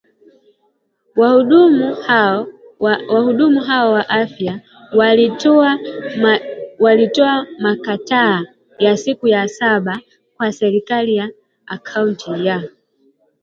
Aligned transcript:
Wahudumu 2.79 3.53
hao 3.59 3.87
wa 3.93 4.09
afya 4.09 4.61
walitoa 6.79 7.47
makataa 7.59 8.41
ya 8.79 8.97
siku 8.97 9.27
saba 9.45 9.99
kwa 10.37 10.51
serikali 10.51 11.15
ya 11.15 11.29
kaunti 11.83 12.45
ya 12.45 12.69